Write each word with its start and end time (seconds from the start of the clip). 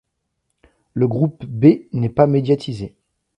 Le 0.95 1.07
groupe 1.07 1.45
B 1.45 1.85
n'est 1.93 2.09
pas 2.09 2.25
médiatisé. 2.25 2.95